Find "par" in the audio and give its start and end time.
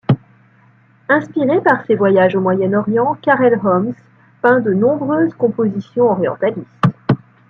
1.61-1.85